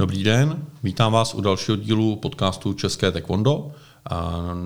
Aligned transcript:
Dobrý 0.00 0.24
den, 0.24 0.66
vítám 0.82 1.12
vás 1.12 1.34
u 1.34 1.40
dalšího 1.40 1.76
dílu 1.76 2.16
podcastu 2.16 2.72
České 2.72 3.12
taekwondo. 3.12 3.72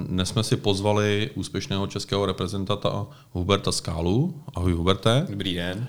Dnes 0.07 0.29
jsme 0.29 0.42
si 0.42 0.57
pozvali 0.57 1.30
úspěšného 1.34 1.87
českého 1.87 2.26
reprezentanta 2.26 3.06
Huberta 3.30 3.72
Skálu. 3.72 4.44
Ahoj 4.54 4.72
Huberte. 4.72 5.26
Dobrý 5.30 5.54
den. 5.54 5.88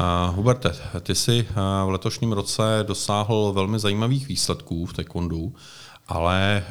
Uh, 0.00 0.36
Huberte, 0.36 0.76
ty 1.00 1.14
jsi 1.14 1.46
v 1.84 1.88
letošním 1.88 2.32
roce 2.32 2.84
dosáhl 2.86 3.52
velmi 3.52 3.78
zajímavých 3.78 4.28
výsledků 4.28 4.86
v 4.86 4.92
taekwondu, 4.92 5.54
ale 6.06 6.64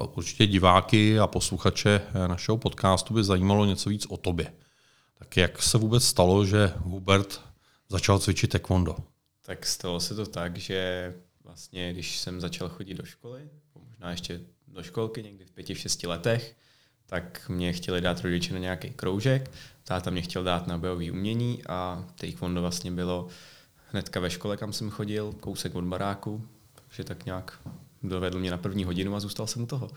uh, 0.00 0.06
určitě 0.14 0.46
diváky 0.46 1.18
a 1.18 1.26
posluchače 1.26 2.02
našeho 2.26 2.58
podcastu 2.58 3.14
by 3.14 3.24
zajímalo 3.24 3.64
něco 3.64 3.90
víc 3.90 4.06
o 4.06 4.16
tobě. 4.16 4.52
Tak 5.18 5.36
jak 5.36 5.62
se 5.62 5.78
vůbec 5.78 6.04
stalo, 6.04 6.44
že 6.44 6.72
Hubert 6.76 7.40
začal 7.88 8.18
cvičit 8.18 8.50
taekwondo? 8.50 8.96
Tak 9.46 9.66
stalo 9.66 10.00
se 10.00 10.14
to 10.14 10.26
tak, 10.26 10.56
že 10.56 11.12
vlastně, 11.50 11.92
když 11.92 12.18
jsem 12.18 12.40
začal 12.40 12.68
chodit 12.68 12.94
do 12.94 13.04
školy, 13.04 13.40
možná 13.88 14.10
ještě 14.10 14.40
do 14.68 14.82
školky 14.82 15.22
někdy 15.22 15.44
v 15.44 15.50
pěti, 15.50 15.74
v 15.74 15.78
šesti 15.78 16.06
letech, 16.06 16.56
tak 17.06 17.48
mě 17.48 17.72
chtěli 17.72 18.00
dát 18.00 18.20
rodiče 18.20 18.54
na 18.54 18.58
nějaký 18.58 18.90
kroužek, 18.90 19.50
táta 19.84 20.10
mě 20.10 20.22
chtěl 20.22 20.44
dát 20.44 20.66
na 20.66 20.78
bojový 20.78 21.10
umění 21.10 21.62
a 21.68 22.04
taekwondo 22.14 22.60
vlastně 22.60 22.90
bylo 22.90 23.28
hnedka 23.92 24.20
ve 24.20 24.30
škole, 24.30 24.56
kam 24.56 24.72
jsem 24.72 24.90
chodil, 24.90 25.32
kousek 25.40 25.74
od 25.74 25.84
baráku, 25.84 26.48
takže 26.74 27.04
tak 27.04 27.26
nějak 27.26 27.60
dovedl 28.02 28.38
mě 28.38 28.50
na 28.50 28.58
první 28.58 28.84
hodinu 28.84 29.14
a 29.14 29.20
zůstal 29.20 29.46
jsem 29.46 29.62
u 29.62 29.66
toho. 29.66 29.90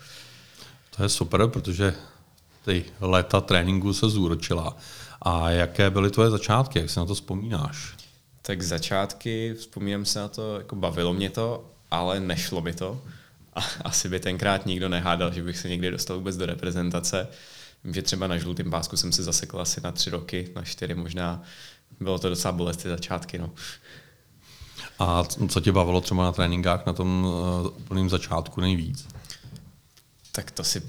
To 0.95 1.03
je 1.03 1.09
super, 1.09 1.47
protože 1.47 1.95
ty 2.65 2.85
léta 2.99 3.41
tréninku 3.41 3.93
se 3.93 4.09
zúročila. 4.09 4.77
A 5.21 5.49
jaké 5.49 5.89
byly 5.89 6.11
tvoje 6.11 6.29
začátky, 6.29 6.79
jak 6.79 6.89
si 6.89 6.99
na 6.99 7.05
to 7.05 7.15
vzpomínáš? 7.15 8.02
Tak 8.45 8.61
začátky, 8.61 9.53
vzpomínám 9.53 10.05
se 10.05 10.19
na 10.19 10.27
to, 10.27 10.57
jako 10.57 10.75
bavilo 10.75 11.13
mě 11.13 11.29
to, 11.29 11.71
ale 11.91 12.19
nešlo 12.19 12.61
mi 12.61 12.73
to. 12.73 13.01
A 13.53 13.59
asi 13.81 14.09
by 14.09 14.19
tenkrát 14.19 14.65
nikdo 14.65 14.89
nehádal, 14.89 15.33
že 15.33 15.43
bych 15.43 15.57
se 15.57 15.69
někdy 15.69 15.91
dostal 15.91 16.17
vůbec 16.17 16.37
do 16.37 16.45
reprezentace. 16.45 17.27
Vím, 17.83 17.93
že 17.93 18.01
třeba 18.01 18.27
na 18.27 18.37
žlutém 18.37 18.71
pásku 18.71 18.97
jsem 18.97 19.11
se 19.11 19.23
zasekl 19.23 19.61
asi 19.61 19.81
na 19.81 19.91
tři 19.91 20.09
roky, 20.09 20.49
na 20.55 20.63
čtyři 20.63 20.95
možná. 20.95 21.41
Bylo 21.99 22.19
to 22.19 22.29
docela 22.29 22.51
bolestné 22.51 22.89
začátky. 22.89 23.37
No. 23.37 23.51
A 24.99 25.23
co 25.23 25.59
tě 25.59 25.71
bavilo 25.71 26.01
třeba 26.01 26.23
na 26.23 26.31
tréninkách 26.31 26.85
na 26.85 26.93
tom 26.93 27.25
uh, 27.25 27.67
úplném 27.67 28.09
začátku 28.09 28.61
nejvíc? 28.61 29.07
Tak 30.31 30.51
to 30.51 30.63
si 30.63 30.81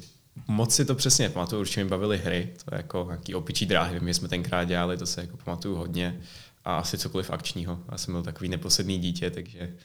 moc 0.47 0.75
si 0.75 0.85
to 0.85 0.95
přesně 0.95 1.29
pamatuju, 1.29 1.61
určitě 1.61 1.85
mi 1.85 1.91
bavily 1.91 2.19
hry, 2.19 2.55
to 2.65 2.75
je 2.75 2.77
jako 2.77 3.05
nějaký 3.09 3.35
opičí 3.35 3.67
dráhy, 3.67 3.99
vím, 3.99 4.09
že 4.09 4.15
jsme 4.15 4.29
tenkrát 4.29 4.65
dělali, 4.65 4.97
to 4.97 5.07
se 5.07 5.21
jako 5.21 5.37
pamatuju 5.37 5.77
hodně 5.77 6.21
a 6.65 6.79
asi 6.79 6.99
cokoliv 6.99 7.31
akčního. 7.31 7.81
Já 7.93 7.99
jsem 7.99 8.15
byl 8.15 8.23
takový 8.23 8.49
neposedný 8.49 8.99
dítě, 8.99 9.31
takže 9.31 9.77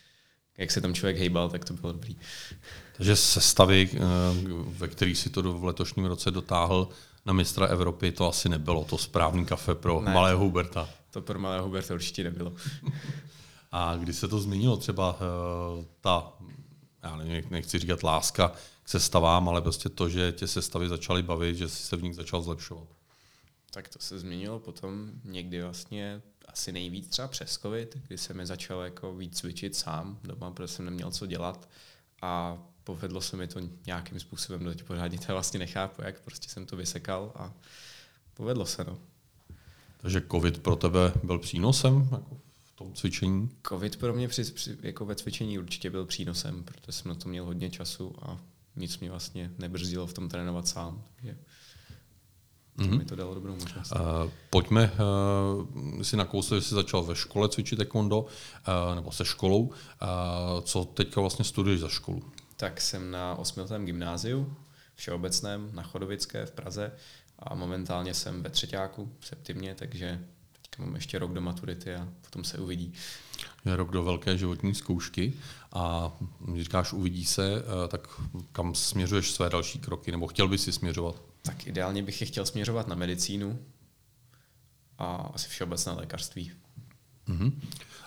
jak 0.58 0.72
se 0.72 0.82
tam 0.82 0.94
člověk 0.94 1.18
hejbal, 1.18 1.50
tak 1.50 1.66
to 1.66 1.74
bylo 1.74 1.92
dobrý. 1.92 2.16
Takže 2.98 3.16
sestavy, 3.16 3.90
eh, 3.94 4.00
ve 4.68 4.88
kterých 4.88 5.18
si 5.18 5.30
to 5.30 5.42
v 5.42 5.64
letošním 5.64 6.06
roce 6.06 6.32
dotáhl 6.32 6.90
na 7.26 7.34
mistra 7.34 7.66
Evropy, 7.66 8.12
to 8.12 8.30
asi 8.30 8.50
nebylo 8.50 8.84
to 8.84 8.98
správný 8.98 9.46
kafe 9.46 9.76
pro 9.76 10.02
ne, 10.02 10.14
malého 10.14 10.40
Huberta. 10.40 10.90
To 11.12 11.22
pro 11.22 11.40
malého 11.40 11.66
Huberta 11.66 11.94
určitě 11.94 12.24
nebylo. 12.24 12.54
A 13.72 13.96
kdy 13.96 14.14
se 14.14 14.28
to 14.28 14.40
změnilo 14.40 14.78
třeba 14.78 15.14
uh, 15.14 15.86
ta, 16.02 16.34
já 17.04 17.16
nevím, 17.16 17.44
nechci 17.50 17.80
říkat 17.80 18.04
láska 18.04 18.52
k 18.84 18.90
sestavám, 18.90 19.50
ale 19.50 19.62
prostě 19.62 19.90
to, 19.90 20.10
že 20.10 20.32
tě 20.32 20.48
sestavy 20.48 20.90
začaly 20.90 21.24
bavit, 21.24 21.56
že 21.56 21.70
jsi 21.70 21.84
se 21.84 21.98
v 21.98 22.04
nich 22.04 22.16
začal 22.16 22.42
zlepšovat? 22.42 22.88
Tak 23.72 23.90
to 23.90 24.00
se 24.00 24.20
změnilo 24.20 24.60
potom 24.60 25.12
někdy 25.24 25.62
vlastně 25.64 26.22
asi 26.50 26.72
nejvíc 26.72 27.08
třeba 27.08 27.28
přes 27.28 27.58
COVID, 27.58 27.98
kdy 28.08 28.18
jsem 28.18 28.38
mi 28.38 28.46
začal 28.46 28.82
jako 28.82 29.16
víc 29.16 29.38
cvičit 29.38 29.76
sám 29.76 30.20
doma, 30.24 30.52
protože 30.52 30.68
jsem 30.68 30.86
neměl 30.86 31.12
co 31.12 31.26
dělat 31.26 31.70
a 32.22 32.58
povedlo 32.84 33.22
se 33.22 33.38
mi 33.38 33.48
to 33.48 33.60
nějakým 33.86 34.20
způsobem, 34.20 34.66
teď 34.66 34.84
pořádně 34.84 35.20
to 35.20 35.34
vlastně 35.34 35.60
nechápu, 35.60 36.02
jak 36.02 36.22
prostě 36.22 36.50
jsem 36.50 36.66
to 36.66 36.76
vysekal 36.76 37.32
a 37.36 37.54
povedlo 38.34 38.66
se, 38.66 38.84
no. 38.84 38.98
Takže 39.98 40.22
COVID 40.32 40.60
pro 40.60 40.76
tebe 40.76 41.14
byl 41.24 41.40
přínosem 41.40 42.10
jako 42.12 42.38
v 42.64 42.72
tom 42.76 42.94
cvičení? 42.94 43.50
COVID 43.68 43.98
pro 43.98 44.14
mě 44.14 44.28
při, 44.28 44.44
při, 44.44 44.78
jako 44.82 45.06
ve 45.06 45.16
cvičení 45.16 45.60
určitě 45.60 45.90
byl 45.90 46.06
přínosem, 46.06 46.64
protože 46.64 46.92
jsem 46.92 47.10
na 47.10 47.16
to 47.16 47.30
měl 47.30 47.46
hodně 47.46 47.70
času 47.70 48.16
a 48.22 48.40
nic 48.76 49.00
mě 49.00 49.10
vlastně 49.10 49.52
nebrzdilo 49.58 50.08
v 50.08 50.14
tom 50.14 50.30
trénovat 50.30 50.68
sám. 50.68 51.04
Takže 51.16 51.38
mm-hmm. 52.84 52.98
mi 52.98 53.06
to 53.06 53.16
dalo 53.16 53.34
dobrou 53.34 53.56
možnost. 53.56 53.92
Uh, 53.92 54.32
pojďme 54.50 54.92
uh, 54.92 56.02
si 56.02 56.18
nakouslit, 56.18 56.64
že 56.64 56.70
jsi 56.70 56.76
začal 56.76 57.04
ve 57.04 57.16
škole 57.16 57.50
cvičit 57.50 57.78
taekwondo, 57.78 58.20
uh, 58.22 58.96
nebo 58.96 59.12
se 59.12 59.26
školou. 59.26 59.62
Uh, 59.62 59.72
co 60.62 60.86
teďka 60.86 61.22
vlastně 61.22 61.46
studuješ 61.46 61.80
za 61.80 61.88
školu? 61.88 62.24
Tak 62.58 62.82
jsem 62.82 63.12
na 63.12 63.36
osmiletém 63.36 63.86
gymnáziu, 63.86 64.56
všeobecném, 64.96 65.70
na 65.74 65.84
Chodovické 65.84 66.46
v 66.46 66.52
Praze 66.52 66.92
a 67.40 67.56
momentálně 67.56 68.14
jsem 68.14 68.44
ve 68.44 68.50
třetíku 68.50 69.12
v 69.20 69.28
septimě, 69.28 69.76
takže 69.76 70.26
teďka 70.62 70.84
mám 70.84 70.96
ještě 70.96 71.20
rok 71.20 71.34
do 71.34 71.42
maturity 71.42 71.96
a 71.96 72.08
potom 72.22 72.44
se 72.44 72.58
uvidí. 72.58 72.94
Je 73.66 73.76
rok 73.76 73.92
do 73.92 74.04
velké 74.04 74.38
životní 74.38 74.76
zkoušky 74.76 75.34
a 75.74 76.12
když 76.40 76.64
říkáš 76.64 76.94
uvidí 76.94 77.26
se, 77.26 77.64
tak 77.88 78.08
kam 78.52 78.76
směřuješ 78.76 79.32
své 79.32 79.50
další 79.50 79.80
kroky, 79.80 80.12
nebo 80.12 80.28
chtěl 80.28 80.48
bys 80.48 80.64
si 80.64 80.72
směřovat? 80.72 81.22
Tak 81.42 81.68
ideálně 81.68 82.04
bych 82.04 82.22
je 82.22 82.28
chtěl 82.28 82.46
směřovat 82.46 82.88
na 82.88 82.96
medicínu 82.96 83.60
a 84.98 85.16
asi 85.16 85.50
všeobecné 85.50 85.92
lékařství. 85.92 86.52
Mm-hmm. 87.28 87.52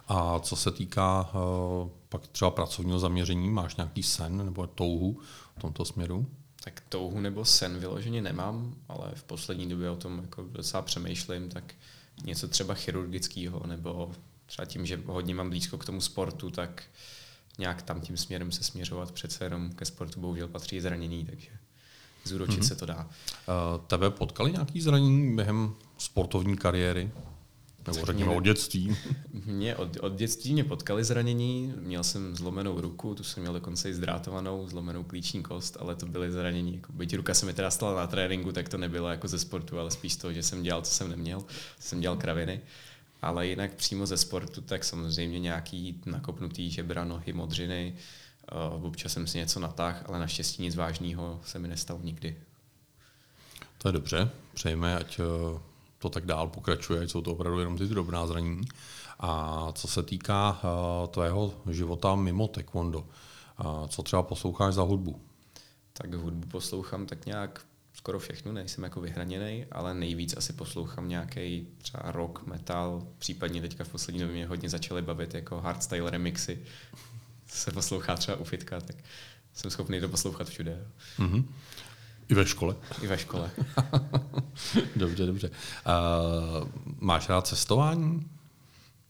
A 0.08 0.38
co 0.38 0.56
se 0.56 0.70
týká 0.70 1.30
uh, 1.34 1.90
pak 2.08 2.26
třeba 2.26 2.50
pracovního 2.50 2.98
zaměření, 2.98 3.50
máš 3.50 3.76
nějaký 3.76 4.02
sen 4.02 4.44
nebo 4.44 4.66
touhu 4.66 5.20
v 5.56 5.60
tomto 5.60 5.84
směru? 5.84 6.26
Tak 6.64 6.82
touhu 6.88 7.20
nebo 7.20 7.44
sen 7.44 7.78
vyloženě 7.78 8.22
nemám, 8.22 8.74
ale 8.88 9.12
v 9.14 9.24
poslední 9.24 9.68
době 9.68 9.90
o 9.90 9.96
tom 9.96 10.18
jako 10.18 10.42
docela 10.42 10.82
přemýšlím, 10.82 11.48
tak 11.48 11.74
něco 12.24 12.48
třeba 12.48 12.74
chirurgického, 12.74 13.66
nebo 13.66 14.12
třeba 14.46 14.66
tím, 14.66 14.86
že 14.86 15.02
hodně 15.06 15.34
mám 15.34 15.48
blízko 15.48 15.78
k 15.78 15.84
tomu 15.84 16.00
sportu, 16.00 16.50
tak 16.50 16.84
nějak 17.58 17.82
tam 17.82 18.00
tím 18.00 18.16
směrem 18.16 18.52
se 18.52 18.64
směřovat. 18.64 19.12
Přece 19.12 19.44
jenom 19.44 19.72
ke 19.72 19.84
sportu 19.84 20.20
bohužel 20.20 20.48
patří 20.48 20.80
zranění, 20.80 21.24
takže 21.24 21.50
zúročit 22.24 22.60
mm-hmm. 22.60 22.68
se 22.68 22.76
to 22.76 22.86
dá. 22.86 23.06
Uh, 23.06 23.84
tebe 23.86 24.10
potkali 24.10 24.52
nějaký 24.52 24.80
zranění 24.80 25.36
během 25.36 25.74
sportovní 25.98 26.56
kariéry? 26.56 27.10
Nebo 27.86 28.06
řekněme 28.06 28.30
od 28.30 28.44
dětství? 28.44 28.96
Mě 29.46 29.76
od, 29.76 29.96
od 30.00 30.14
dětství 30.14 30.52
mě 30.52 30.64
potkali 30.64 31.04
zranění, 31.04 31.74
měl 31.80 32.04
jsem 32.04 32.36
zlomenou 32.36 32.80
ruku, 32.80 33.14
tu 33.14 33.24
jsem 33.24 33.40
měl 33.42 33.52
dokonce 33.52 33.90
i 33.90 33.94
zdrátovanou, 33.94 34.68
zlomenou 34.68 35.04
klíční 35.04 35.42
kost, 35.42 35.76
ale 35.80 35.94
to 35.94 36.06
byly 36.06 36.30
zranění. 36.30 36.74
Jako, 36.74 36.92
byť 36.92 37.16
ruka 37.16 37.34
se 37.34 37.46
mi 37.46 37.52
teda 37.52 37.70
stala 37.70 38.00
na 38.00 38.06
tréninku, 38.06 38.52
tak 38.52 38.68
to 38.68 38.78
nebylo 38.78 39.08
jako 39.08 39.28
ze 39.28 39.38
sportu, 39.38 39.78
ale 39.78 39.90
spíš 39.90 40.16
to, 40.16 40.32
že 40.32 40.42
jsem 40.42 40.62
dělal, 40.62 40.82
co 40.82 40.90
jsem 40.90 41.10
neměl, 41.10 41.44
jsem 41.78 42.00
dělal 42.00 42.16
kraviny. 42.16 42.60
Ale 43.22 43.46
jinak 43.46 43.74
přímo 43.74 44.06
ze 44.06 44.16
sportu, 44.16 44.60
tak 44.60 44.84
samozřejmě 44.84 45.40
nějaký 45.40 46.00
nakopnutý 46.06 46.70
žebra, 46.70 47.04
nohy, 47.04 47.32
modřiny, 47.32 47.94
Uh, 47.94 48.21
občas 48.82 49.12
jsem 49.12 49.26
si 49.26 49.38
něco 49.38 49.60
natáhl, 49.60 49.98
ale 50.06 50.18
naštěstí 50.18 50.62
nic 50.62 50.76
vážného 50.76 51.40
se 51.44 51.58
mi 51.58 51.68
nestalo 51.68 52.00
nikdy. 52.02 52.36
To 53.78 53.88
je 53.88 53.92
dobře, 53.92 54.30
přejeme, 54.54 54.96
ať 54.96 55.18
uh, 55.18 55.60
to 55.98 56.10
tak 56.10 56.26
dál 56.26 56.48
pokračuje, 56.48 57.00
ať 57.00 57.10
jsou 57.10 57.20
to 57.20 57.32
opravdu 57.32 57.58
jenom 57.58 57.78
ty 57.78 57.86
drobná 57.86 58.26
zranění. 58.26 58.68
A 59.18 59.68
co 59.72 59.88
se 59.88 60.02
týká 60.02 60.60
uh, 60.64 61.08
tvého 61.08 61.54
života 61.70 62.14
mimo 62.14 62.48
taekwondo, 62.48 63.00
uh, 63.00 63.86
co 63.86 64.02
třeba 64.02 64.22
posloucháš 64.22 64.74
za 64.74 64.82
hudbu? 64.82 65.20
Tak 65.92 66.14
hudbu 66.14 66.48
poslouchám 66.48 67.06
tak 67.06 67.26
nějak 67.26 67.64
skoro 67.94 68.18
všechno, 68.18 68.52
nejsem 68.52 68.84
jako 68.84 69.00
vyhraněný, 69.00 69.66
ale 69.72 69.94
nejvíc 69.94 70.36
asi 70.36 70.52
poslouchám 70.52 71.08
nějaký 71.08 71.68
třeba 71.78 72.10
rock, 72.10 72.46
metal, 72.46 73.06
případně 73.18 73.60
teďka 73.60 73.84
v 73.84 73.88
poslední 73.88 74.20
době 74.20 74.34
mě 74.34 74.46
hodně 74.46 74.68
začaly 74.68 75.02
bavit 75.02 75.34
jako 75.34 75.60
hardstyle 75.60 76.10
remixy, 76.10 76.62
se 77.52 77.70
poslouchá 77.70 78.16
třeba 78.16 78.36
u 78.36 78.44
fitka, 78.44 78.80
tak 78.80 78.96
jsem 79.52 79.70
schopný 79.70 80.00
to 80.00 80.08
poslouchat 80.08 80.48
všude. 80.48 80.86
Mm-hmm. 81.18 81.44
I 82.28 82.34
ve 82.34 82.46
škole? 82.46 82.76
I 83.02 83.06
ve 83.06 83.18
škole. 83.18 83.50
dobře, 84.96 85.26
dobře. 85.26 85.50
Uh, 85.50 86.68
máš 86.98 87.28
rád 87.28 87.46
cestování? 87.46 88.30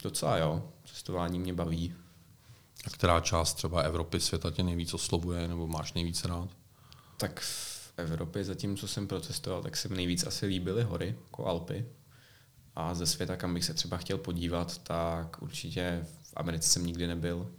Docela 0.02 0.36
jo. 0.36 0.68
Cestování 0.84 1.38
mě 1.38 1.52
baví. 1.52 1.94
A 2.86 2.90
která 2.90 3.20
část 3.20 3.54
třeba 3.54 3.80
Evropy, 3.82 4.20
světa 4.20 4.50
tě 4.50 4.62
nejvíc 4.62 4.94
oslovuje, 4.94 5.48
nebo 5.48 5.66
máš 5.66 5.92
nejvíc 5.92 6.24
rád? 6.24 6.48
Tak 7.16 7.40
v 7.40 7.92
Evropě, 7.96 8.44
zatím, 8.44 8.76
co 8.76 8.88
jsem 8.88 9.06
procestoval, 9.06 9.62
tak 9.62 9.76
se 9.76 9.88
mi 9.88 9.96
nejvíc 9.96 10.26
asi 10.26 10.46
líbily 10.46 10.82
hory, 10.82 11.16
jako 11.24 11.46
Alpy. 11.46 11.86
A 12.76 12.94
ze 12.94 13.06
světa, 13.06 13.36
kam 13.36 13.54
bych 13.54 13.64
se 13.64 13.74
třeba 13.74 13.96
chtěl 13.96 14.18
podívat, 14.18 14.78
tak 14.78 15.42
určitě 15.42 16.06
v 16.22 16.32
Americe 16.36 16.68
jsem 16.68 16.86
nikdy 16.86 17.06
nebyl 17.06 17.50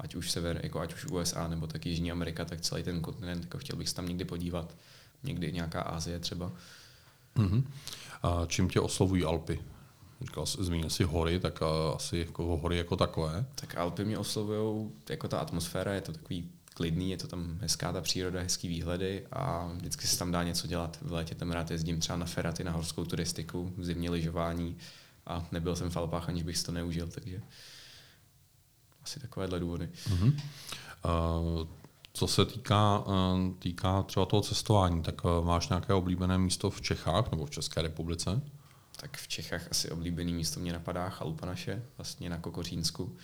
ať 0.00 0.14
už 0.14 0.30
sever, 0.30 0.60
jako 0.62 0.80
ať 0.80 0.94
už 0.94 1.04
USA 1.04 1.48
nebo 1.48 1.66
tak 1.66 1.86
Jižní 1.86 2.12
Amerika, 2.12 2.44
tak 2.44 2.60
celý 2.60 2.82
ten 2.82 3.00
kontinent, 3.00 3.44
jako 3.44 3.58
chtěl 3.58 3.76
bych 3.76 3.88
se 3.88 3.94
tam 3.94 4.08
někdy 4.08 4.24
podívat. 4.24 4.74
Někdy 5.22 5.52
nějaká 5.52 5.82
Asie 5.82 6.18
třeba. 6.18 6.52
Mm-hmm. 7.36 7.64
A 8.22 8.46
čím 8.46 8.68
tě 8.68 8.80
oslovují 8.80 9.24
Alpy? 9.24 9.60
říkal, 10.20 10.46
zmínil 10.46 10.90
si 10.90 11.04
hory, 11.04 11.40
tak 11.40 11.62
asi 11.94 12.18
jako 12.18 12.56
hory 12.56 12.76
jako 12.76 12.96
takové. 12.96 13.44
Tak 13.54 13.76
Alpy 13.76 14.04
mě 14.04 14.18
oslovují, 14.18 14.90
jako 15.08 15.28
ta 15.28 15.38
atmosféra, 15.38 15.94
je 15.94 16.00
to 16.00 16.12
takový 16.12 16.50
klidný, 16.74 17.10
je 17.10 17.16
to 17.16 17.26
tam 17.26 17.58
hezká 17.60 17.92
ta 17.92 18.00
příroda, 18.00 18.40
hezký 18.40 18.68
výhledy 18.68 19.26
a 19.32 19.72
vždycky 19.76 20.06
se 20.06 20.18
tam 20.18 20.32
dá 20.32 20.42
něco 20.42 20.66
dělat. 20.66 20.98
V 21.02 21.12
létě 21.12 21.34
tam 21.34 21.50
rád 21.50 21.70
jezdím 21.70 22.00
třeba 22.00 22.18
na 22.18 22.26
feraty, 22.26 22.64
na 22.64 22.72
horskou 22.72 23.04
turistiku, 23.04 23.72
v 23.76 23.84
zimě 23.84 24.10
lyžování 24.10 24.76
a 25.26 25.46
nebyl 25.52 25.76
jsem 25.76 25.90
v 25.90 25.96
Alpách, 25.96 26.28
aniž 26.28 26.42
bych 26.42 26.58
si 26.58 26.64
to 26.64 26.72
neužil, 26.72 27.08
takže 27.08 27.42
asi 29.04 29.20
takovéhle 29.20 29.60
důvody. 29.60 29.88
Uh-huh. 30.08 30.34
Uh, 31.04 31.68
co 32.12 32.26
se 32.26 32.46
týká, 32.46 32.98
uh, 32.98 33.14
týká 33.58 34.02
třeba 34.02 34.26
toho 34.26 34.42
cestování, 34.42 35.02
tak 35.02 35.24
uh, 35.24 35.44
máš 35.44 35.68
nějaké 35.68 35.94
oblíbené 35.94 36.38
místo 36.38 36.70
v 36.70 36.80
Čechách 36.80 37.30
nebo 37.30 37.46
v 37.46 37.50
České 37.50 37.82
republice? 37.82 38.42
Tak 38.96 39.16
v 39.16 39.28
Čechách 39.28 39.68
asi 39.70 39.90
oblíbený 39.90 40.34
místo 40.34 40.60
mě 40.60 40.72
napadá 40.72 41.08
Chalupa 41.08 41.46
naše, 41.46 41.82
vlastně 41.98 42.30
na 42.30 42.38
Kokořínsku 42.38 43.16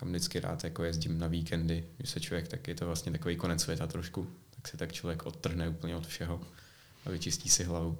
kam 0.00 0.08
vždycky 0.08 0.40
rád 0.40 0.64
jako 0.64 0.84
jezdím 0.84 1.18
na 1.18 1.26
víkendy, 1.26 1.84
když 1.96 2.10
se 2.10 2.20
člověk, 2.20 2.48
tak 2.48 2.68
je 2.68 2.74
to 2.74 2.86
vlastně 2.86 3.12
takový 3.12 3.36
konec 3.36 3.62
světa 3.62 3.86
trošku, 3.86 4.26
tak 4.50 4.68
se 4.68 4.76
tak 4.76 4.92
člověk 4.92 5.26
odtrhne 5.26 5.68
úplně 5.68 5.96
od 5.96 6.06
všeho 6.06 6.40
a 7.06 7.10
vyčistí 7.10 7.48
si 7.48 7.64
hlavu. 7.64 7.98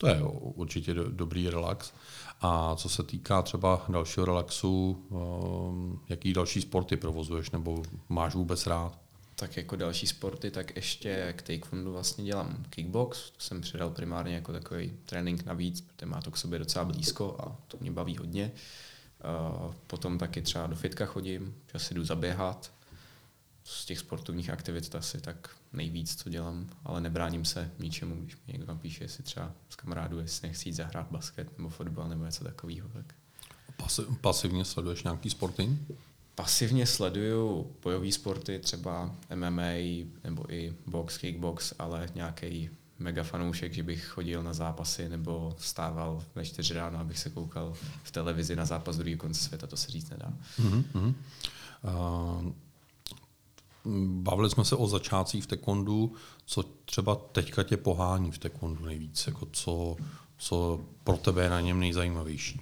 To 0.00 0.06
je 0.06 0.22
určitě 0.40 0.94
do, 0.94 1.10
dobrý 1.10 1.50
relax. 1.50 1.92
A 2.40 2.76
co 2.76 2.88
se 2.88 3.02
týká 3.02 3.42
třeba 3.42 3.84
dalšího 3.88 4.26
relaxu, 4.26 5.04
um, 5.08 6.00
jaký 6.08 6.32
další 6.32 6.60
sporty 6.60 6.96
provozuješ 6.96 7.50
nebo 7.50 7.82
máš 8.08 8.34
vůbec 8.34 8.66
rád? 8.66 8.98
Tak 9.36 9.56
jako 9.56 9.76
další 9.76 10.06
sporty, 10.06 10.50
tak 10.50 10.76
ještě 10.76 11.34
k 11.36 11.42
taekwondu 11.42 11.92
vlastně 11.92 12.24
dělám 12.24 12.64
kickbox. 12.70 13.30
To 13.30 13.40
jsem 13.40 13.60
přidal 13.60 13.90
primárně 13.90 14.34
jako 14.34 14.52
takový 14.52 14.92
trénink 15.06 15.44
navíc, 15.44 15.80
protože 15.80 16.06
má 16.06 16.20
to 16.20 16.30
k 16.30 16.36
sobě 16.36 16.58
docela 16.58 16.84
blízko 16.84 17.36
a 17.38 17.56
to 17.68 17.76
mě 17.80 17.90
baví 17.90 18.16
hodně. 18.16 18.52
Potom 19.86 20.18
taky 20.18 20.42
třeba 20.42 20.66
do 20.66 20.76
fitka 20.76 21.06
chodím, 21.06 21.54
že 21.72 21.78
si 21.78 21.94
jdu 21.94 22.04
zaběhat. 22.04 22.72
Z 23.64 23.84
těch 23.84 23.98
sportovních 23.98 24.50
aktivit 24.50 24.88
to 24.88 24.98
asi 24.98 25.20
tak 25.20 25.56
nejvíc, 25.72 26.16
co 26.16 26.28
dělám, 26.28 26.66
ale 26.84 27.00
nebráním 27.00 27.44
se 27.44 27.70
ničemu, 27.78 28.16
když 28.22 28.36
mi 28.36 28.52
někdo 28.52 28.66
napíše, 28.66 29.04
jestli 29.04 29.22
třeba 29.22 29.52
z 29.68 29.76
kamarádu, 29.76 30.18
jestli 30.18 30.48
nechci 30.48 30.68
jít 30.68 30.72
zahrát 30.72 31.06
basket 31.10 31.58
nebo 31.58 31.70
fotbal 31.70 32.08
nebo 32.08 32.24
něco 32.24 32.44
takového. 32.44 32.88
Tak. 32.88 33.14
pasivně 34.20 34.64
sleduješ 34.64 35.02
nějaký 35.02 35.30
sporty? 35.30 35.78
Pasivně 36.34 36.86
sleduju 36.86 37.72
bojové 37.82 38.12
sporty, 38.12 38.58
třeba 38.58 39.16
MMA 39.34 39.72
nebo 40.24 40.52
i 40.52 40.74
box, 40.86 41.18
kickbox, 41.18 41.74
ale 41.78 42.08
nějaký 42.14 42.70
mega 42.98 43.22
fanoušek, 43.22 43.72
že 43.72 43.82
bych 43.82 44.04
chodil 44.04 44.42
na 44.42 44.52
zápasy 44.52 45.08
nebo 45.08 45.54
vstával 45.58 46.24
ve 46.34 46.44
čtyři 46.44 46.74
ráno, 46.74 46.98
abych 46.98 47.18
se 47.18 47.30
koukal 47.30 47.74
v 48.02 48.10
televizi 48.10 48.56
na 48.56 48.64
zápas 48.64 48.96
druhý 48.96 49.16
konce 49.16 49.40
světa, 49.40 49.66
to 49.66 49.76
se 49.76 49.90
říct 49.90 50.10
nedá. 50.10 50.32
Mm-hmm. 50.60 51.14
Uh, 52.44 52.52
bavili 54.06 54.50
jsme 54.50 54.64
se 54.64 54.76
o 54.76 54.86
začátcích 54.86 55.44
v 55.44 55.46
tekondu, 55.46 56.12
co 56.44 56.62
třeba 56.62 57.14
teďka 57.14 57.62
tě 57.62 57.76
pohání 57.76 58.30
v 58.30 58.38
tekondu 58.38 58.84
nejvíc, 58.84 59.26
jako 59.26 59.48
co, 59.52 59.96
co 60.38 60.80
pro 61.04 61.16
tebe 61.16 61.42
je 61.42 61.50
na 61.50 61.60
něm 61.60 61.80
nejzajímavější? 61.80 62.60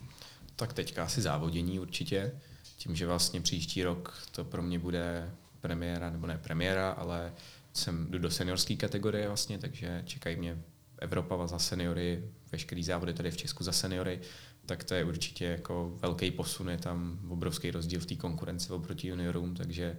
Tak 0.57 0.73
teďka 0.73 1.05
asi 1.05 1.23
závodění 1.23 1.81
určitě, 1.81 2.33
tím, 2.77 2.97
že 2.97 3.07
vlastně 3.07 3.41
příští 3.41 3.85
rok 3.85 4.19
to 4.33 4.45
pro 4.45 4.63
mě 4.63 4.79
bude 4.79 5.35
premiéra, 5.61 6.11
nebo 6.11 6.27
ne 6.27 6.39
premiéra, 6.39 6.91
ale 6.91 7.33
jsem 7.73 8.11
jdu 8.11 8.19
do 8.19 8.31
seniorské 8.31 8.77
kategorie 8.77 9.29
vlastně, 9.29 9.59
takže 9.59 10.03
čekají 10.07 10.37
mě 10.37 10.63
Evropa 10.99 11.47
za 11.47 11.59
seniory, 11.59 12.25
veškerý 12.53 12.85
závody 12.85 13.15
tady 13.15 13.31
v 13.31 13.37
Česku 13.37 13.65
za 13.65 13.73
seniory, 13.73 14.21
tak 14.67 14.85
to 14.85 14.95
je 14.95 15.05
určitě 15.05 15.45
jako 15.45 15.93
velký 16.03 16.31
posun, 16.31 16.71
je 16.71 16.79
tam 16.79 17.19
obrovský 17.29 17.71
rozdíl 17.71 18.01
v 18.01 18.07
té 18.07 18.15
konkurenci 18.15 18.73
oproti 18.73 19.09
juniorům, 19.09 19.55
takže 19.55 19.99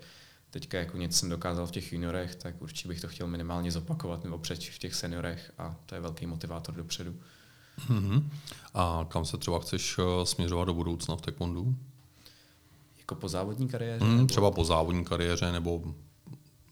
teďka 0.49 0.77
jako 0.79 0.97
něco 0.97 1.19
jsem 1.19 1.29
dokázal 1.29 1.67
v 1.67 1.71
těch 1.71 1.93
juniorech, 1.93 2.35
tak 2.35 2.61
určitě 2.61 2.87
bych 2.87 3.01
to 3.01 3.07
chtěl 3.07 3.27
minimálně 3.27 3.71
zopakovat 3.71 4.23
nebo 4.23 4.37
přeč 4.37 4.69
v 4.69 4.79
těch 4.79 4.95
seniorech 4.95 5.51
a 5.57 5.75
to 5.85 5.95
je 5.95 6.01
velký 6.01 6.25
motivátor 6.25 6.75
dopředu. 6.75 7.15
Mm-hmm. 7.87 8.29
A 8.73 9.07
kam 9.09 9.25
se 9.25 9.37
třeba 9.37 9.59
chceš 9.59 9.99
eh, 9.99 10.25
směřovat 10.25 10.65
do 10.65 10.73
budoucna 10.73 11.15
v 11.15 11.21
taekwondu? 11.21 11.75
Jako 12.97 13.15
po 13.15 13.29
závodní 13.29 13.67
kariéře? 13.67 14.05
Mm, 14.05 14.27
třeba 14.27 14.51
po 14.51 14.65
závodní 14.65 15.05
kariéře 15.05 15.51
nebo 15.51 15.95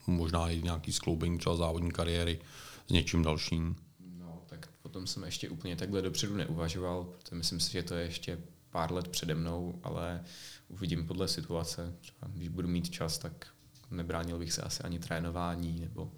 možná 0.08 0.50
i 0.50 0.62
nějaký 0.62 0.94
skloubení 0.94 1.38
třeba 1.38 1.56
závodní 1.56 1.92
kariéry 1.92 2.40
s 2.88 2.92
něčím 2.92 3.24
dalším. 3.24 3.76
No, 4.20 4.42
tak 4.46 4.70
potom 4.82 5.08
jsem 5.08 5.24
ještě 5.24 5.50
úplně 5.50 5.76
takhle 5.76 6.02
dopředu 6.02 6.36
neuvažoval, 6.36 7.04
protože 7.04 7.36
myslím 7.36 7.60
si, 7.60 7.72
že 7.72 7.84
to 7.84 7.94
je 7.94 8.06
ještě 8.06 8.38
pár 8.70 8.92
let 8.92 9.08
přede 9.08 9.36
mnou, 9.36 9.80
ale 9.84 10.24
uvidím 10.68 11.08
podle 11.08 11.28
situace. 11.28 11.96
Třeba 12.02 12.32
když 12.34 12.48
budu 12.48 12.68
mít 12.68 12.90
čas, 12.90 13.18
tak 13.18 13.48
nebránil 13.92 14.40
bych 14.40 14.54
se 14.54 14.62
asi 14.62 14.84
ani 14.84 15.00
trénování 15.00 15.80
nebo 15.80 16.12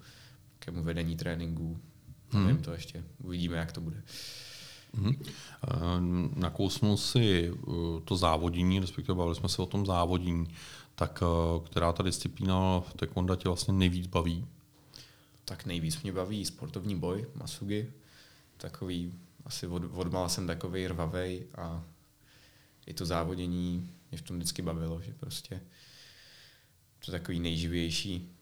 kému 0.59 0.83
vedení 0.83 1.17
tréninku. 1.17 1.79
Hmm. 2.29 2.47
Nevím 2.47 2.61
to 2.61 2.71
ještě. 2.71 3.03
Uvidíme, 3.23 3.57
jak 3.57 3.71
to 3.71 3.81
bude. 3.81 4.03
Hmm. 4.93 6.33
Nakousnul 6.35 6.97
si 6.97 7.51
uh, 7.51 7.99
to 7.99 8.15
závodění, 8.15 8.79
respektive 8.79 9.15
bavili 9.15 9.35
jsme 9.35 9.49
se 9.49 9.61
o 9.61 9.65
tom 9.65 9.85
závodění 9.85 10.47
tak 10.99 11.23
eh, 11.23 11.65
která 11.65 11.93
ta 11.93 12.03
disciplína 12.03 12.79
v 12.79 12.93
taekwondo 12.93 13.35
tě 13.35 13.49
vlastně 13.49 13.73
nejvíc 13.73 14.07
baví? 14.07 14.45
Tak 15.45 15.65
nejvíc 15.65 16.01
mě 16.01 16.11
baví 16.11 16.45
sportovní 16.45 16.95
boj, 16.95 17.25
masugi. 17.35 17.91
Takový, 18.57 19.13
asi 19.45 19.67
od, 19.67 19.83
odmala 19.93 20.29
jsem 20.29 20.47
takový 20.47 20.87
rvavej 20.87 21.47
a 21.57 21.83
i 22.85 22.93
to 22.93 23.05
závodění 23.05 23.91
mě 24.11 24.17
v 24.17 24.21
tom 24.21 24.37
vždycky 24.37 24.61
bavilo, 24.61 25.01
že 25.01 25.13
prostě 25.19 25.61
to 27.05 27.11
je 27.11 27.19
takový 27.19 27.39
nejživější 27.39 28.35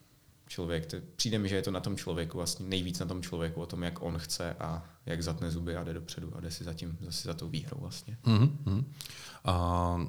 člověk. 0.48 0.86
To, 0.86 0.98
přijde 1.16 1.40
mi, 1.40 1.50
že 1.50 1.56
je 1.56 1.62
to 1.62 1.72
na 1.72 1.80
tom 1.80 1.98
člověku, 1.98 2.38
vlastně 2.38 2.66
nejvíc 2.66 3.00
na 3.00 3.06
tom 3.06 3.22
člověku, 3.22 3.62
o 3.62 3.66
tom, 3.66 3.84
jak 3.84 4.02
on 4.02 4.18
chce 4.18 4.54
a 4.54 4.86
jak 5.06 5.24
zatne 5.24 5.52
zuby 5.52 5.76
a 5.76 5.84
jde 5.84 5.94
dopředu 5.94 6.32
a 6.36 6.40
jde 6.40 6.52
si 6.52 6.64
zatím, 6.64 6.98
zase 7.02 7.28
za 7.28 7.34
tou 7.34 7.50
výhrou 7.50 7.78
vlastně. 7.82 8.18
Mm-hmm. 8.24 8.84
A 9.46 10.08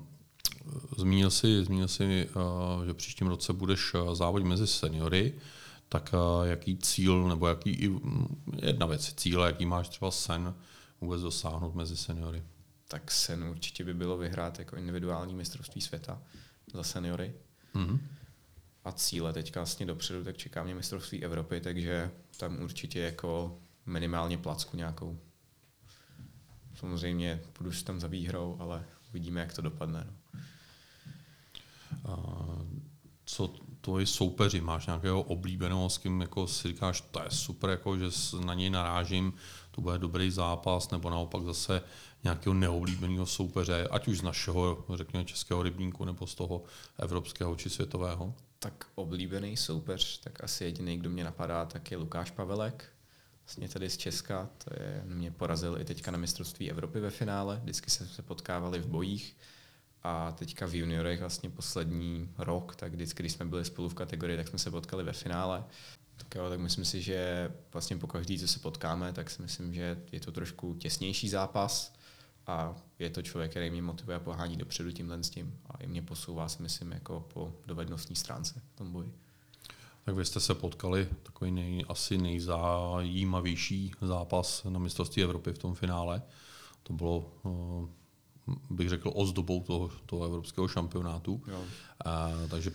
Zmínil 0.97 1.31
jsi, 1.31 1.65
zmínil 1.65 1.89
jsi, 1.89 2.29
eh, 2.31 2.87
že 2.87 2.95
příštím 2.95 3.27
roce 3.27 3.53
budeš 3.53 3.93
eh, 3.95 4.15
závodit 4.15 4.49
mezi 4.49 4.67
seniory, 4.67 5.35
tak 5.89 6.15
jaký 6.45 6.77
cíl, 6.77 7.29
nebo 7.29 7.49
jaký, 7.49 7.91
jedna 8.63 8.87
věc, 8.87 9.15
cíle, 9.15 9.47
jaký 9.47 9.67
máš 9.67 9.89
třeba 9.89 10.11
sen 10.11 10.55
vůbec 11.01 11.23
dosáhnout 11.23 11.75
mezi 11.75 11.97
seniory? 11.97 12.43
Tak 12.89 13.11
sen 13.11 13.45
určitě 13.45 13.85
by 13.85 13.95
bylo 13.95 14.19
vyhrát 14.19 14.59
jako 14.59 14.77
individuální 14.77 15.35
mistrovství 15.35 15.81
světa 15.81 16.23
za 16.75 16.83
seniory. 16.83 17.33
Mm-hmm. 17.75 17.99
A 18.89 18.93
cíle 18.93 19.33
teďka 19.33 19.61
vlastně 19.61 19.87
dopředu, 19.87 20.25
tak 20.25 20.37
čeká 20.37 20.65
mě 20.65 20.75
mistrovství 20.75 21.25
Evropy, 21.25 21.61
takže 21.61 22.11
tam 22.37 22.63
určitě 22.63 23.01
jako 23.01 23.59
minimálně 23.87 24.39
placku 24.39 24.77
nějakou. 24.77 25.19
Samozřejmě 26.75 27.41
půjdu 27.53 27.73
si 27.73 27.85
tam 27.85 28.01
za 28.01 28.09
výhrou, 28.09 28.57
ale 28.61 28.85
uvidíme, 29.11 29.41
jak 29.41 29.55
to 29.55 29.63
dopadne. 29.63 30.07
No 32.05 32.69
co 33.25 33.55
tvoji 33.81 34.07
soupeři, 34.07 34.61
máš 34.61 34.87
nějakého 34.87 35.23
oblíbeného, 35.23 35.91
s 35.91 35.99
kým 35.99 36.21
jako 36.21 36.47
si 36.47 36.69
říkáš, 36.69 37.01
to 37.01 37.23
je 37.23 37.31
super, 37.31 37.71
jako, 37.71 37.99
že 37.99 38.07
na 38.45 38.55
něj 38.55 38.71
narážím, 38.71 39.33
to 39.71 39.81
bude 39.81 39.99
dobrý 39.99 40.31
zápas, 40.31 40.91
nebo 40.91 41.11
naopak 41.11 41.43
zase 41.43 41.83
nějakého 42.25 42.55
neoblíbeného 42.55 43.27
soupeře, 43.27 43.89
ať 43.91 44.09
už 44.09 44.19
z 44.19 44.23
našeho, 44.23 44.85
řekněme, 44.95 45.25
českého 45.25 45.63
rybníku, 45.63 46.05
nebo 46.05 46.27
z 46.27 46.35
toho 46.35 46.63
evropského 46.99 47.57
či 47.57 47.71
světového? 47.71 48.35
Tak 48.59 48.87
oblíbený 48.95 49.57
soupeř, 49.57 50.21
tak 50.21 50.45
asi 50.45 50.65
jediný, 50.65 50.99
kdo 50.99 51.11
mě 51.11 51.25
napadá, 51.25 51.65
tak 51.65 51.91
je 51.91 51.97
Lukáš 51.97 52.31
Pavelek, 52.31 52.85
vlastně 53.45 53.69
tady 53.69 53.91
z 53.91 53.97
Česka, 53.97 54.51
to 54.65 54.83
je, 54.83 55.03
mě 55.05 55.31
porazil 55.31 55.81
i 55.81 55.85
teďka 55.85 56.11
na 56.11 56.19
mistrovství 56.19 56.71
Evropy 56.71 57.01
ve 57.01 57.11
finále, 57.11 57.61
vždycky 57.63 57.91
se, 57.91 58.09
se 58.09 58.23
potkávali 58.23 58.79
v 58.79 58.87
bojích, 58.87 59.37
a 60.03 60.33
teďka 60.33 60.67
v 60.67 60.75
juniorech 60.75 61.21
vlastně 61.21 61.51
poslední 61.51 62.31
rok, 62.39 62.77
tak 62.77 62.93
vždycky, 62.93 63.23
když 63.23 63.33
jsme 63.33 63.45
byli 63.45 63.65
spolu 63.65 63.89
v 63.89 63.95
kategorii, 63.95 64.37
tak 64.37 64.49
jsme 64.49 64.59
se 64.59 64.71
potkali 64.71 65.05
ve 65.05 65.13
finále. 65.13 65.65
Tak 66.17 66.35
jo, 66.35 66.49
tak 66.49 66.61
myslím 66.61 66.85
si, 66.85 67.03
že 67.03 67.51
vlastně 67.73 67.97
po 67.97 68.07
každý, 68.07 68.39
co 68.39 68.49
se 68.49 68.59
potkáme, 68.59 69.13
tak 69.13 69.31
si 69.31 69.43
myslím, 69.43 69.75
že 69.75 70.03
je 70.13 70.21
to 70.21 70.33
trošku 70.33 70.75
těsnější 70.75 71.29
zápas 71.29 71.98
a 72.49 72.75
je 72.99 73.11
to 73.11 73.23
člověk, 73.23 73.51
který 73.51 73.71
mě 73.71 73.83
motivuje 73.83 74.17
a 74.17 74.21
pohání 74.21 74.57
dopředu 74.57 74.93
tímhle 74.93 75.25
s 75.25 75.31
tím 75.31 75.59
a 75.67 75.77
i 75.77 75.87
mě 75.87 76.03
posouvá, 76.03 76.49
si 76.49 76.63
myslím, 76.63 76.93
jako 76.93 77.27
po 77.35 77.53
dovednostní 77.67 78.17
stránce 78.17 78.63
v 78.75 78.79
tom 78.79 78.93
boji. 78.93 79.13
Tak 80.05 80.15
vy 80.15 80.25
jste 80.25 80.41
se 80.41 80.55
potkali, 80.55 81.09
takový 81.23 81.51
nej, 81.51 81.85
asi 81.89 82.19
nejzajímavější 82.19 83.93
zápas 84.01 84.65
na 84.65 84.79
mistrovství 84.79 85.23
Evropy 85.23 85.53
v 85.53 85.59
tom 85.59 85.75
finále. 85.75 86.23
To 86.83 86.93
bylo 86.93 87.33
uh, 87.43 87.89
bych 88.71 88.89
řekl, 88.89 89.13
ozdobou 89.15 89.63
toho, 89.63 89.91
toho 90.07 90.25
evropského 90.25 90.69
šampionátu. 90.69 91.43
Jo. 91.49 91.65
A, 92.05 92.31
takže 92.51 92.73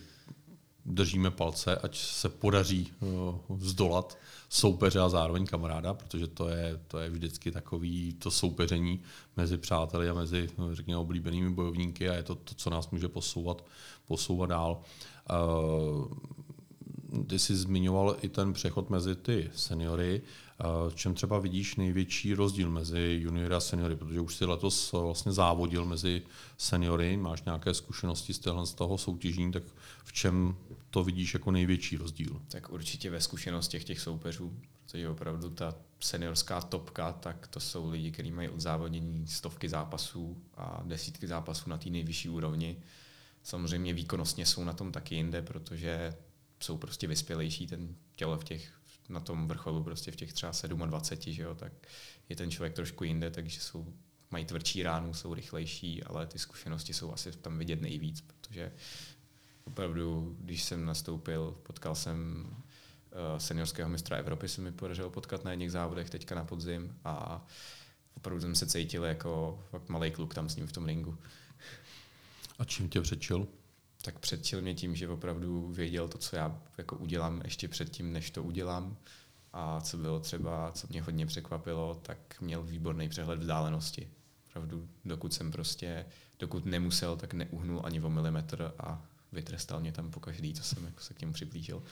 držíme 0.86 1.30
palce, 1.30 1.76
ať 1.76 1.96
se 1.96 2.28
podaří 2.28 2.92
uh, 3.00 3.58
zdolat 3.58 4.18
soupeře 4.48 5.00
a 5.00 5.08
zároveň 5.08 5.46
kamaráda, 5.46 5.94
protože 5.94 6.26
to 6.26 6.48
je, 6.48 6.80
to 6.86 6.98
je 6.98 7.10
vždycky 7.10 7.50
takový 7.50 8.12
to 8.12 8.30
soupeření 8.30 9.02
mezi 9.36 9.58
přáteli 9.58 10.08
a 10.08 10.14
mezi, 10.14 10.48
řekněme, 10.72 10.98
oblíbenými 10.98 11.50
bojovníky 11.50 12.08
a 12.08 12.14
je 12.14 12.22
to 12.22 12.34
to, 12.34 12.54
co 12.54 12.70
nás 12.70 12.90
může 12.90 13.08
posouvat, 13.08 13.64
posouvat 14.06 14.50
dál. 14.50 14.80
Ty 17.26 17.38
jsi 17.38 17.56
zmiňoval 17.56 18.16
i 18.22 18.28
ten 18.28 18.52
přechod 18.52 18.90
mezi 18.90 19.16
ty 19.16 19.50
seniory. 19.54 20.22
V 20.88 20.94
čem 20.94 21.14
třeba 21.14 21.38
vidíš 21.38 21.76
největší 21.76 22.34
rozdíl 22.34 22.70
mezi 22.70 23.18
juniory 23.22 23.54
a 23.54 23.60
seniory? 23.60 23.96
Protože 23.96 24.20
už 24.20 24.34
si 24.34 24.44
letos 24.44 24.92
vlastně 24.92 25.32
závodil 25.32 25.84
mezi 25.84 26.22
seniory, 26.58 27.16
máš 27.16 27.42
nějaké 27.42 27.74
zkušenosti 27.74 28.34
z, 28.34 28.38
téhle, 28.38 28.66
z 28.66 28.74
toho 28.74 28.98
soutěžení, 28.98 29.52
tak 29.52 29.62
v 30.04 30.12
čem 30.12 30.56
to 30.90 31.04
vidíš 31.04 31.34
jako 31.34 31.50
největší 31.50 31.96
rozdíl? 31.96 32.42
Tak 32.48 32.72
určitě 32.72 33.10
ve 33.10 33.20
zkušenostech 33.20 33.84
těch 33.84 34.00
soupeřů, 34.00 34.52
protože 34.84 35.08
opravdu 35.08 35.50
ta 35.50 35.74
seniorská 36.00 36.60
topka, 36.60 37.12
tak 37.12 37.46
to 37.46 37.60
jsou 37.60 37.90
lidi, 37.90 38.10
kteří 38.10 38.30
mají 38.30 38.48
od 38.48 38.60
závodění 38.60 39.26
stovky 39.26 39.68
zápasů 39.68 40.36
a 40.56 40.82
desítky 40.84 41.26
zápasů 41.26 41.70
na 41.70 41.78
té 41.78 41.90
nejvyšší 41.90 42.28
úrovni. 42.28 42.76
Samozřejmě 43.42 43.92
výkonnostně 43.92 44.46
jsou 44.46 44.64
na 44.64 44.72
tom 44.72 44.92
taky 44.92 45.14
jinde, 45.14 45.42
protože 45.42 46.14
jsou 46.64 46.78
prostě 46.78 47.06
vyspělejší, 47.06 47.66
ten 47.66 47.96
tělo 48.16 48.38
v 48.38 48.44
těch, 48.44 48.72
na 49.08 49.20
tom 49.20 49.48
vrcholu 49.48 49.84
prostě 49.84 50.10
v 50.10 50.16
těch 50.16 50.32
třeba 50.32 50.52
27, 50.86 51.34
že 51.34 51.42
jo, 51.42 51.54
tak 51.54 51.72
je 52.28 52.36
ten 52.36 52.50
člověk 52.50 52.74
trošku 52.74 53.04
jinde, 53.04 53.30
takže 53.30 53.60
jsou, 53.60 53.94
mají 54.30 54.44
tvrdší 54.44 54.82
ránu, 54.82 55.14
jsou 55.14 55.34
rychlejší, 55.34 56.02
ale 56.02 56.26
ty 56.26 56.38
zkušenosti 56.38 56.94
jsou 56.94 57.12
asi 57.12 57.32
tam 57.32 57.58
vidět 57.58 57.80
nejvíc, 57.80 58.20
protože 58.20 58.72
opravdu, 59.64 60.36
když 60.40 60.62
jsem 60.62 60.84
nastoupil, 60.84 61.56
potkal 61.62 61.94
jsem 61.94 62.46
uh, 62.46 63.38
seniorského 63.38 63.88
mistra 63.88 64.16
Evropy, 64.16 64.48
se 64.48 64.60
mi 64.60 64.72
podařilo 64.72 65.10
potkat 65.10 65.44
na 65.44 65.50
jedných 65.50 65.72
závodech 65.72 66.10
teďka 66.10 66.34
na 66.34 66.44
podzim 66.44 66.96
a 67.04 67.46
opravdu 68.14 68.40
jsem 68.40 68.54
se 68.54 68.66
cítil 68.66 69.04
jako 69.04 69.64
fakt 69.70 69.88
malý 69.88 70.10
kluk 70.10 70.34
tam 70.34 70.48
s 70.48 70.56
ním 70.56 70.66
v 70.66 70.72
tom 70.72 70.86
ringu. 70.86 71.18
A 72.58 72.64
čím 72.64 72.88
tě 72.88 73.00
přečil? 73.00 73.48
Tak 74.04 74.18
předčil 74.18 74.62
mě 74.62 74.74
tím, 74.74 74.96
že 74.96 75.08
opravdu 75.08 75.68
věděl 75.72 76.08
to, 76.08 76.18
co 76.18 76.36
já 76.36 76.62
jako 76.78 76.96
udělám 76.96 77.40
ještě 77.44 77.68
předtím, 77.68 78.12
než 78.12 78.30
to 78.30 78.42
udělám. 78.42 78.96
A 79.52 79.80
co 79.80 79.96
bylo 79.96 80.20
třeba, 80.20 80.72
co 80.72 80.86
mě 80.90 81.02
hodně 81.02 81.26
překvapilo, 81.26 82.00
tak 82.02 82.18
měl 82.40 82.62
výborný 82.62 83.08
přehled 83.08 83.38
vzdálenosti. 83.38 84.10
Opravdu, 84.48 84.88
dokud 85.04 85.34
jsem 85.34 85.52
prostě, 85.52 86.06
dokud 86.38 86.64
nemusel, 86.64 87.16
tak 87.16 87.34
neuhnul 87.34 87.80
ani 87.84 88.00
o 88.00 88.10
milimetr 88.10 88.72
a 88.78 89.02
vytrestal 89.32 89.80
mě 89.80 89.92
tam 89.92 90.10
po 90.10 90.20
každý, 90.20 90.54
co 90.54 90.62
jsem 90.62 90.84
jako 90.84 91.00
se 91.00 91.14
k 91.14 91.20
němu 91.20 91.32
přiblížil. 91.32 91.82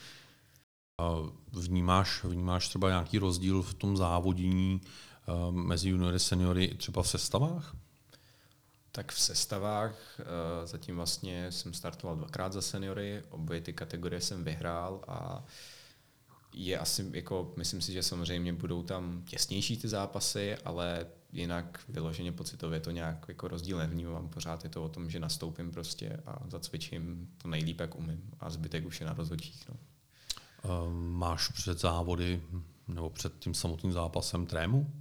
A 1.01 1.09
vnímáš, 1.53 2.25
vnímáš 2.25 2.69
třeba 2.69 2.89
nějaký 2.89 3.19
rozdíl 3.19 3.63
v 3.63 3.75
tom 3.75 3.97
závodění 3.97 4.81
uh, 5.29 5.55
mezi 5.55 5.89
juniory 5.89 6.17
a 6.17 6.19
seniory 6.19 6.75
třeba 6.77 7.03
v 7.03 7.09
sestavách? 7.09 7.77
Tak 8.95 9.13
v 9.13 9.21
sestavách 9.21 9.95
uh, 10.19 10.25
zatím 10.67 10.97
vlastně 10.97 11.53
jsem 11.53 11.75
startoval 11.75 12.17
dvakrát 12.17 12.53
za 12.53 12.63
seniory, 12.63 13.23
obě 13.31 13.61
ty 13.61 13.73
kategorie 13.73 14.21
jsem 14.21 14.45
vyhrál 14.45 15.05
a 15.09 15.45
je 16.55 16.79
asi, 16.79 17.11
jako, 17.13 17.53
myslím 17.57 17.81
si, 17.81 17.93
že 17.93 18.03
samozřejmě 18.03 18.53
budou 18.53 18.83
tam 18.83 19.23
těsnější 19.25 19.77
ty 19.77 19.89
zápasy, 19.89 20.57
ale 20.57 21.07
jinak 21.33 21.81
vyloženě 21.89 22.33
pocitově 22.33 22.81
to 22.81 22.91
nějak 22.91 23.25
jako 23.29 23.49
rozdíl 23.49 23.79
nevnímám. 23.79 24.29
Pořád 24.29 24.65
je 24.65 24.71
to 24.71 24.85
o 24.85 24.89
tom, 24.89 25.11
že 25.11 25.21
nastoupím 25.21 25.71
prostě 25.71 26.21
a 26.27 26.39
zacvičím 26.49 27.31
to 27.39 27.49
nejlíp, 27.49 27.81
jak 27.81 27.95
umím 27.95 28.31
a 28.41 28.51
zbytek 28.51 28.87
už 28.87 29.01
je 29.01 29.07
na 29.07 29.13
rozhodčích. 29.13 29.69
No. 29.69 29.77
Uh, 30.65 30.93
máš 30.93 31.49
před 31.49 31.81
závody 31.81 32.43
nebo 32.89 33.11
před 33.11 33.39
tím 33.39 33.55
samotným 33.55 33.93
zápasem 33.93 34.47
trému? 34.47 34.93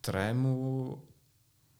Trému 0.00 1.02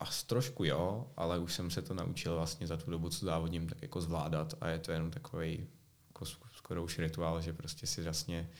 a 0.01 0.05
trošku 0.27 0.65
jo, 0.65 1.11
ale 1.17 1.39
už 1.39 1.53
jsem 1.53 1.71
se 1.71 1.83
to 1.83 1.95
naučil 1.95 2.35
vlastně 2.35 2.67
za 2.67 2.77
tu 2.77 2.91
dobu, 2.91 3.09
co 3.09 3.27
závodím, 3.27 3.69
tak 3.69 3.83
jako 3.83 4.01
zvládat 4.01 4.55
a 4.61 4.69
je 4.69 4.79
to 4.79 4.93
jenom 4.93 5.11
takový 5.11 5.67
jako 6.09 6.25
skoro 6.57 6.85
už 6.85 6.99
rituál, 6.99 7.41
že 7.41 7.53
prostě 7.53 7.87
si 7.87 8.03
vlastně 8.03 8.51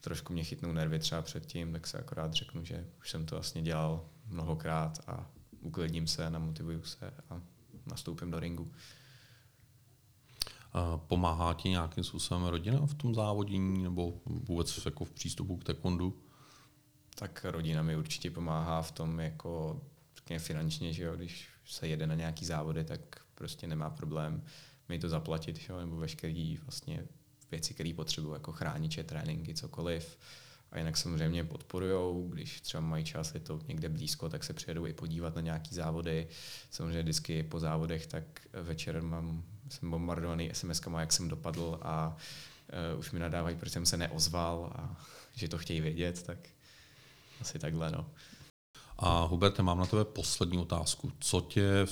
trošku 0.00 0.32
mě 0.32 0.44
chytnou 0.44 0.72
nervy 0.72 0.98
třeba 0.98 1.22
předtím, 1.22 1.72
tak 1.72 1.86
se 1.86 1.98
akorát 1.98 2.34
řeknu, 2.34 2.64
že 2.64 2.86
už 2.98 3.10
jsem 3.10 3.26
to 3.26 3.34
vlastně 3.34 3.62
dělal 3.62 4.04
mnohokrát 4.26 4.98
a 5.06 5.30
uklidním 5.60 6.06
se, 6.06 6.30
namotivuju 6.30 6.82
se 6.82 7.14
a 7.30 7.40
nastoupím 7.86 8.30
do 8.30 8.40
ringu. 8.40 8.72
Pomáhá 10.96 11.54
ti 11.54 11.68
nějakým 11.68 12.04
způsobem 12.04 12.44
rodina 12.44 12.86
v 12.86 12.94
tom 12.94 13.14
závodění 13.14 13.82
nebo 13.82 14.20
vůbec 14.26 14.84
jako 14.84 15.04
v 15.04 15.10
přístupu 15.10 15.56
k 15.56 15.64
taekwondu? 15.64 16.22
Tak 17.14 17.44
rodina 17.44 17.82
mi 17.82 17.96
určitě 17.96 18.30
pomáhá 18.30 18.82
v 18.82 18.92
tom 18.92 19.20
jako 19.20 19.80
řekněme 20.30 20.46
finančně, 20.46 20.92
že 20.92 21.02
jo, 21.02 21.16
když 21.16 21.48
se 21.66 21.88
jede 21.88 22.06
na 22.06 22.14
nějaký 22.14 22.44
závody, 22.44 22.84
tak 22.84 23.00
prostě 23.34 23.66
nemá 23.66 23.90
problém 23.90 24.42
mi 24.88 24.98
to 24.98 25.08
zaplatit, 25.08 25.56
že 25.56 25.72
jo, 25.72 25.80
nebo 25.80 25.96
veškerý 25.96 26.56
vlastně 26.56 27.04
věci, 27.50 27.74
které 27.74 27.92
potřebují, 27.96 28.34
jako 28.34 28.52
chrániče, 28.52 29.04
tréninky, 29.04 29.54
cokoliv. 29.54 30.18
A 30.72 30.78
jinak 30.78 30.96
samozřejmě 30.96 31.44
podporujou, 31.44 32.28
když 32.28 32.60
třeba 32.60 32.80
mají 32.80 33.04
čas, 33.04 33.34
je 33.34 33.40
to 33.40 33.60
někde 33.68 33.88
blízko, 33.88 34.28
tak 34.28 34.44
se 34.44 34.52
přijedou 34.52 34.86
i 34.86 34.92
podívat 34.92 35.34
na 35.34 35.40
nějaký 35.40 35.74
závody. 35.74 36.28
Samozřejmě 36.70 37.02
vždycky 37.02 37.42
po 37.42 37.60
závodech, 37.60 38.06
tak 38.06 38.24
večer 38.52 39.02
mám, 39.02 39.42
jsem 39.68 39.90
bombardovaný 39.90 40.50
SMS-kama, 40.50 41.00
jak 41.00 41.12
jsem 41.12 41.28
dopadl 41.28 41.78
a 41.82 42.16
uh, 42.94 43.00
už 43.00 43.10
mi 43.10 43.18
nadávají, 43.18 43.56
proč 43.56 43.72
jsem 43.72 43.86
se 43.86 43.96
neozval 43.96 44.72
a 44.74 45.02
že 45.34 45.48
to 45.48 45.58
chtějí 45.58 45.80
vědět, 45.80 46.22
tak 46.22 46.38
asi 47.40 47.58
takhle, 47.58 47.90
no. 47.90 48.10
A 49.02 49.24
Huberte, 49.24 49.62
mám 49.62 49.78
na 49.78 49.86
tebe 49.86 50.04
poslední 50.04 50.58
otázku. 50.58 51.12
Co 51.20 51.40
tě 51.40 51.86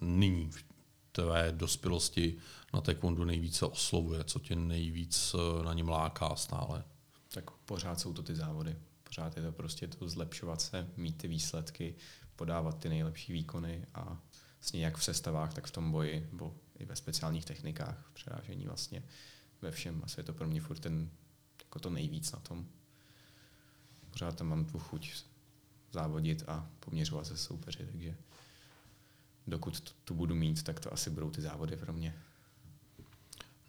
nyní 0.00 0.50
v 0.50 0.64
tvé 1.12 1.52
dospělosti 1.52 2.36
na 2.74 2.80
taekwondu 2.80 3.24
nejvíce 3.24 3.66
oslovuje? 3.66 4.24
Co 4.24 4.38
tě 4.38 4.56
nejvíc 4.56 5.34
eh, 5.34 5.64
na 5.64 5.74
něm 5.74 5.88
láká 5.88 6.36
stále? 6.36 6.84
Tak 7.28 7.50
pořád 7.50 8.00
jsou 8.00 8.12
to 8.12 8.22
ty 8.22 8.34
závody. 8.34 8.76
Pořád 9.04 9.36
je 9.36 9.42
to 9.42 9.52
prostě 9.52 9.86
to 9.86 10.08
zlepšovat 10.08 10.60
se, 10.60 10.88
mít 10.96 11.18
ty 11.18 11.28
výsledky, 11.28 11.94
podávat 12.36 12.78
ty 12.78 12.88
nejlepší 12.88 13.32
výkony 13.32 13.86
a 13.94 14.18
vlastně 14.58 14.84
jak 14.84 14.96
v 14.96 15.04
sestavách, 15.04 15.54
tak 15.54 15.66
v 15.66 15.70
tom 15.70 15.92
boji, 15.92 16.28
nebo 16.32 16.54
i 16.78 16.84
ve 16.84 16.96
speciálních 16.96 17.44
technikách, 17.44 18.10
přerážení 18.12 18.66
vlastně 18.66 19.02
ve 19.62 19.70
všem. 19.70 20.00
Asi 20.04 20.20
je 20.20 20.24
to 20.24 20.32
pro 20.32 20.48
mě 20.48 20.60
furt 20.60 20.78
ten, 20.78 21.10
jako 21.64 21.78
to 21.78 21.90
nejvíc 21.90 22.32
na 22.32 22.38
tom. 22.38 22.66
Pořád 24.10 24.36
tam 24.36 24.46
mám 24.46 24.64
tu 24.64 24.78
chuť 24.78 25.12
závodit 25.96 26.44
a 26.48 26.68
poměřovat 26.80 27.26
se 27.26 27.36
soupeři, 27.36 27.86
takže 27.86 28.16
dokud 29.46 29.94
tu 30.04 30.14
budu 30.14 30.34
mít, 30.34 30.62
tak 30.62 30.80
to 30.80 30.92
asi 30.92 31.10
budou 31.10 31.30
ty 31.30 31.40
závody 31.42 31.76
pro 31.76 31.92
mě. 31.92 32.14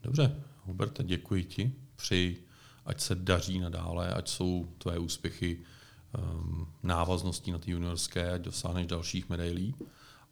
Dobře, 0.03 0.43
Huberte, 0.65 1.03
děkuji 1.03 1.43
ti. 1.43 1.73
Přeji, 1.95 2.47
ať 2.85 3.01
se 3.01 3.15
daří 3.15 3.59
nadále, 3.59 4.13
ať 4.13 4.27
jsou 4.29 4.73
tvé 4.77 4.99
úspěchy 4.99 5.59
um, 5.59 6.67
návazností 6.83 7.51
na 7.51 7.57
ty 7.57 7.71
juniorské, 7.71 8.31
ať 8.31 8.41
dosáhneš 8.41 8.87
dalších 8.87 9.29
medailí 9.29 9.75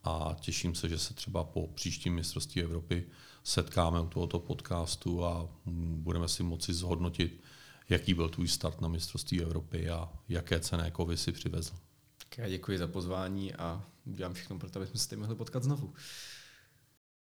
a 0.04 0.36
těším 0.40 0.76
se, 0.76 0.90
že 0.90 0.98
se 1.00 1.14
třeba 1.14 1.44
po 1.44 1.68
příštím 1.68 2.16
mistrovství 2.16 2.62
Evropy 2.62 3.08
setkáme 3.44 4.02
u 4.02 4.08
tohoto 4.08 4.40
podcastu 4.40 5.26
a 5.26 5.50
budeme 6.06 6.28
si 6.28 6.44
moci 6.44 6.74
zhodnotit, 6.74 7.42
jaký 7.90 8.14
byl 8.14 8.30
tvůj 8.30 8.48
start 8.48 8.82
na 8.82 8.88
mistrovství 8.88 9.42
Evropy 9.42 9.90
a 9.90 10.10
jaké 10.30 10.60
cené 10.60 10.92
kovy 10.92 11.18
si 11.18 11.32
přivezl. 11.32 11.85
Já 12.38 12.50
děkuji 12.50 12.78
za 12.78 12.88
pozvání 12.88 13.54
a 13.54 13.86
udělám 14.06 14.34
všechno 14.34 14.60
pro 14.60 14.70
to, 14.70 14.80
abychom 14.80 15.00
se 15.00 15.10
tady 15.10 15.20
mohli 15.20 15.36
potkat 15.36 15.64
znovu. 15.64 15.94